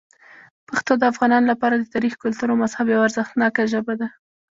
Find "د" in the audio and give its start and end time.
0.97-1.03, 1.77-1.85